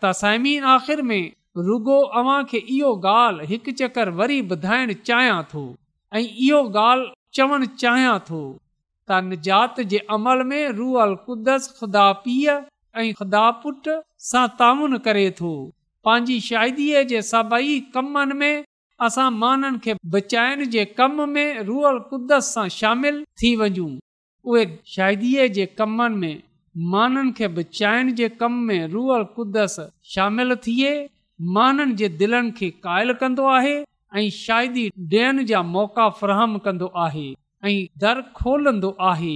त 0.03 0.13
साइमिन 0.21 0.63
आख़िरि 0.75 1.03
में 1.13 1.21
रुगो 1.67 1.97
अव्हां 2.19 2.43
खे 2.49 2.57
इहो 2.75 2.89
ॻाल्हि 3.15 3.45
हिकु 3.51 3.71
चकर 3.81 4.09
वरी 4.19 4.39
ॿुधाइण 4.55 4.93
चाहियां 5.09 5.39
थो 5.53 5.63
ऐं 6.19 6.23
इहो 6.25 6.59
ॻाल्हि 6.85 7.11
चवणु 7.37 7.65
चाहियां 7.83 8.17
थो 8.29 8.41
त 9.09 9.19
निजात 9.29 9.79
जे 9.93 9.99
अमल 10.17 10.43
में 10.51 10.61
रुअल 10.79 11.15
कुदस 11.27 11.67
ख़ुदा 11.79 12.05
पीअ 12.25 12.55
ऐं 13.03 13.07
खुदा 13.21 13.45
पुट 13.63 13.89
सां 14.29 14.45
ताउन 14.61 14.97
करे 15.07 15.25
थो 15.39 15.51
पंहिंजी 16.07 16.39
शाइदीअ 16.49 17.03
जे 17.13 17.21
सभई 17.31 17.79
कमनि 17.95 18.39
में 18.41 18.51
असां 19.07 19.27
माननि 19.41 19.79
खे 19.87 19.95
बचाइण 20.17 20.65
जे 20.75 20.85
कम 21.01 21.19
में 21.35 21.49
रुअल 21.71 21.99
कुदस 22.11 22.53
सां 22.57 22.67
शामिल 22.79 23.19
थी 23.41 23.55
वञूं 23.63 23.89
उहे 24.51 24.65
शाइदीअ 24.95 25.47
जे 25.59 25.65
कमनि 25.81 26.15
में 26.23 26.37
माननि 26.93 27.31
खे 27.37 27.47
बचाइण 27.59 28.09
जे 28.21 28.29
कम 28.41 28.59
में 28.71 28.81
रुअल 28.95 29.23
कुदस 29.37 29.77
शामिल 30.15 30.55
थिए 30.65 30.91
माननि 31.41 31.93
जे 31.99 32.07
दिलनि 32.19 32.51
खे 32.57 32.69
क़ाइल 32.85 33.11
कंदो 33.21 33.45
आहे 33.49 33.75
ऐं 34.17 34.29
शाइदी 34.35 34.87
ॾियण 34.89 35.43
जा 35.51 35.61
मौक़ा 35.75 36.07
फरहम 36.19 36.57
कंदो 36.65 36.85
आहे 37.05 37.27
ऐं 37.65 37.75
दर 38.03 38.21
खोलंदो 38.37 38.89
आहे 39.09 39.35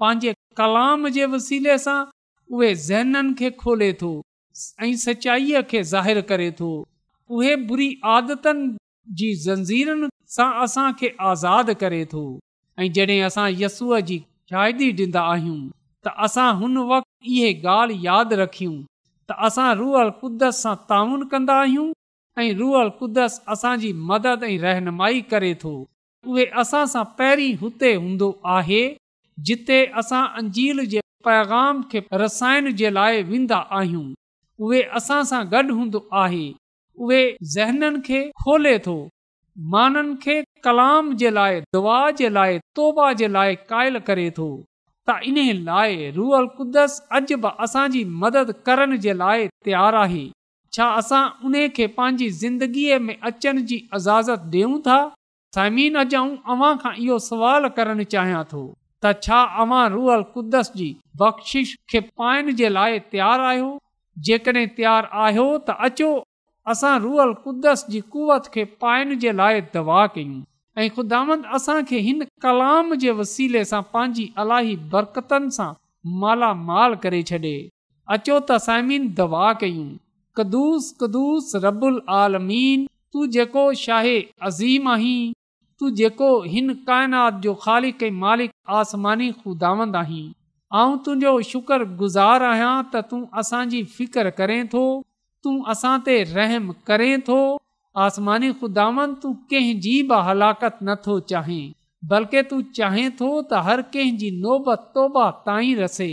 पंहिंजे 0.00 0.32
कलाम 0.60 1.08
जे 1.16 1.26
वसीले 1.34 1.76
सां 1.84 1.98
उहे 2.54 2.74
ज़हननि 2.88 3.34
खे 3.38 3.50
खोले 3.62 3.92
थो 4.02 4.10
ऐं 4.82 4.94
सचाईअ 5.04 5.62
खे 5.70 5.82
ज़ाहिरु 5.92 6.50
थो 6.60 6.70
उहे 7.36 7.54
बुरी 7.70 7.88
आदतनि 8.16 8.72
जी 9.18 9.34
ज़ंजीरनि 9.46 10.08
सां 10.38 10.50
असांखे 10.66 11.14
आज़ादु 11.30 11.74
करे 11.84 12.04
थो 12.14 12.24
ऐं 12.80 12.92
जॾहिं 12.98 13.20
असां 13.30 13.48
यस्सूअ 13.62 14.00
जी 14.10 14.18
शादी 14.50 14.92
ॾींदा 14.92 15.20
आहियूं 15.34 15.60
त 16.06 16.14
असां 16.26 16.50
हुन 16.62 16.76
वक़्ति 16.92 17.38
इहा 17.38 17.72
ॻाल्हि 17.72 18.06
यादि 18.06 18.36
रखियूं 18.42 18.76
त 19.30 19.34
असां 19.46 19.68
रुअल 19.78 20.10
कुदस 20.20 20.58
सां 20.62 20.74
ताउन 20.90 21.22
कंदा 21.30 21.54
आहियूं 21.60 21.86
ऐं 22.42 22.50
रुअल 22.58 22.88
कुदस 22.98 23.38
असांजी 23.54 23.90
मदद 24.10 24.42
ऐं 24.48 24.58
रहनुमाई 24.66 25.20
करे 25.32 25.52
थो 25.62 25.72
उहे 26.34 26.44
असां 26.62 26.82
सां 26.92 27.02
पहिरीं 27.20 27.56
हुते 27.62 27.90
हूंदो 28.02 28.28
आहे 28.58 28.82
जिते 29.50 29.78
असां 30.02 30.20
अंजील 30.42 30.84
जे 30.92 31.00
पैगाम 31.30 31.82
खे 31.94 32.02
रसाइण 32.22 32.70
जे 32.82 32.90
लाइ 32.98 33.22
वेंदा 33.32 33.58
आहियूं 33.80 34.04
उहे 34.66 34.82
असां 35.00 35.20
सां 35.32 35.42
गॾु 35.56 35.76
हूंदो 35.80 36.02
आहे 36.24 36.44
उहे 37.06 37.20
ज़हननि 37.56 38.00
खे 38.10 38.22
खोले 38.44 38.76
थो 38.86 38.96
माननि 39.74 40.16
खे 40.26 40.36
कलाम 40.68 41.12
जे 41.24 41.30
लाइ 41.40 41.60
दुआ 41.78 41.98
जे 42.22 42.28
लाइ 42.38 42.62
तौबा 42.80 43.12
जे 43.22 43.28
लाइ 43.38 43.54
क़ाइल 43.74 43.98
करे 44.10 44.28
थो 44.38 44.48
त 45.08 45.16
इन 45.30 45.38
लाइ 45.66 45.98
रुअल 46.14 46.46
कुदस 46.58 46.92
अॼु 47.16 47.36
बि 47.42 47.48
असांजी 47.64 48.02
मदद 48.22 48.50
करण 48.68 48.94
जे 49.04 49.12
लाइ 49.18 49.46
तयारु 49.66 49.96
आहे 49.98 50.24
छा 50.76 50.86
असां 51.00 51.20
उन 51.50 51.54
खे 51.76 51.86
पंहिंजी 51.98 52.28
ज़िंदगीअ 52.40 52.98
में 53.06 53.14
अचण 53.30 53.60
जी 53.68 53.76
इजाज़त 53.98 54.40
ॾियूं 54.54 54.78
था 54.88 54.96
समीन 55.58 55.96
अॼु 56.02 56.24
अव्हां 56.54 56.72
खां 56.82 56.92
इहो 57.04 57.18
सुवाल 57.28 57.68
करणु 57.78 58.08
चाहियां 58.16 58.42
थो 58.52 58.64
त 59.04 59.12
छा 59.28 59.38
अव्हां 59.66 59.84
रुअल 59.94 60.24
जी 60.80 60.88
बख़्शिश 61.22 61.76
खे 61.92 62.00
पाइण 62.22 62.50
जे 62.62 62.72
लाइ 62.78 62.98
तयारु 63.14 63.46
आहियो 63.52 63.70
जेकॾहिं 64.30 64.66
तयारु 64.80 65.14
आहियो 65.28 65.46
त 65.68 65.78
अचो 65.90 66.10
असां 66.74 66.94
रुअल 67.06 67.32
जी 67.94 68.04
कुवत 68.16 68.52
खे 68.56 68.66
पाइण 68.86 69.18
जे 69.26 69.36
लाइ 69.44 69.66
दवा 69.78 70.02
कयूं 70.18 70.42
ऐं 70.78 70.88
ख़ुदांद 70.96 71.44
असांखे 71.54 71.98
हिन 72.06 72.22
कलाम 72.42 72.92
जे 73.02 73.10
वसीले 73.18 73.64
सां 73.64 73.80
पंहिंजी 73.92 74.24
अलाही 74.42 74.74
बरकतनि 74.94 75.50
सां 75.56 75.72
मालामाल 76.24 76.94
करे 77.04 77.20
छॾे 77.30 77.52
अचो 78.16 78.36
त 78.50 78.58
साइमीन 78.66 79.06
दवा 79.20 79.46
कयूं 79.62 79.86
कदुस 80.40 81.52
रबुल 81.64 81.98
आलमीन 82.20 82.84
तूं 83.12 83.24
जेको 83.36 83.64
शाहे 83.84 84.16
अज़ीम 84.50 84.90
आहीं 84.94 85.32
तू 85.80 85.90
जेको 86.02 86.28
हिन 86.56 86.72
काइनात 86.90 87.40
जो 87.46 87.54
ख़ालिक 87.64 88.02
ऐं 88.10 88.14
मालिक 88.26 88.50
आसमानी 88.80 89.30
ख़ुदांद 89.40 89.96
आहीं 90.04 90.22
ऐं 90.82 90.96
तुंहिंजो 91.04 91.34
शुक्रगुज़ार 91.52 92.42
आहियां 92.52 92.74
त 92.92 93.08
तूं 93.12 93.22
असांजी 93.44 93.82
फिकर 93.98 94.30
करें 94.42 94.62
थो 94.76 94.84
तूं 95.46 95.56
असां 95.76 95.96
ते 96.10 96.20
रहम 96.36 96.70
करें 96.92 97.22
थो 97.30 97.40
आसमानी 98.04 98.50
ख़ुदावन 98.60 99.12
तूं 99.20 99.32
कंहिंजी 99.50 99.92
बि 100.08 100.14
हलाकत 100.24 100.78
नथो 100.88 101.12
चाहे 101.30 101.60
बल्कि 102.08 102.42
तू 102.50 102.56
चाहें 102.78 103.06
थो 103.20 103.28
त 103.28 103.60
हर 103.68 103.82
कंहिंजी 103.94 104.30
नोबत 104.42 104.82
तौबा 104.96 105.22
ताईं 105.46 105.70
रसे 105.78 106.08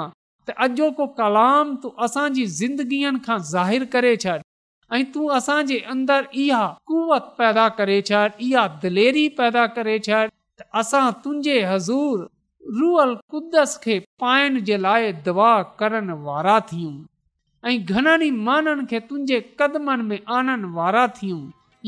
त 0.50 0.56
अॼोको 0.68 1.08
कलाम 1.22 1.72
तू 1.86 1.94
असांजी 2.10 2.46
ज़िंदगीअ 2.58 3.14
खां 3.30 3.40
ज़ाहिरु 3.54 3.88
करे 3.96 4.12
छॾ 4.26 4.38
ऐं 4.92 5.02
तूं 5.16 5.24
असांजे 5.40 5.80
अंदरि 5.96 6.44
इहा 6.48 6.62
कुवत 6.94 7.34
पैदा 7.42 7.68
करे 7.82 7.98
छॾ 8.14 8.26
इहा 8.50 8.66
दिलेरी 8.86 9.28
पैदा 9.42 9.66
करे 9.80 9.98
छॾ 10.12 10.22
त 10.34 10.70
असां 10.86 11.06
तुंहिंजे 11.24 11.58
हज़ूर 11.74 12.30
रुअल 12.82 13.16
कुद्दस 13.36 13.80
खे 13.90 14.00
पाइण 14.28 14.64
जे 14.72 14.84
लाइ 14.92 15.12
दवा 15.30 15.52
करण 15.84 16.18
वारा 16.30 16.60
थियूं 16.72 16.96
ऐं 17.70 17.78
घणनि 17.92 18.26
ई 18.26 18.30
माननि 18.48 18.84
खे 18.90 18.98
तुंहिंजे 19.10 19.38
कदमनि 19.60 20.04
में 20.10 20.20
आणण 20.40 20.62
वारा 20.74 21.06
थियूं 21.18 21.38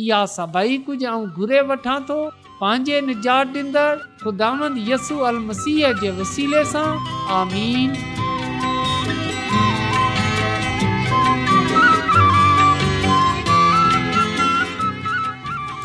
इहा 0.03 0.21
सभई 0.37 0.75
कुझु 0.85 1.07
आऊं 1.11 1.25
घुरे 1.41 1.59
वठां 1.71 1.97
थो 2.07 2.15
पंहिंजे 2.61 2.97
निजात 3.09 3.45
ॾींदड़ 3.57 3.97
ख़ुदांद 4.23 4.73
यसू 4.89 5.13
अल 5.27 5.37
मसीह 5.49 5.83
जे 5.99 6.09
वसीले 6.21 6.61
सां 6.71 6.85
आमीन 7.41 7.89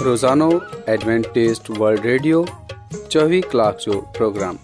रोज़ानो 0.09 0.50
एडवेंटेस्ट 0.96 1.64
वल्ड 1.83 2.02
रेडियो 2.14 2.40
चोवीह 2.94 3.48
कलाक 3.52 3.76
जो 3.87 3.94
प्रोग्राम 4.18 4.57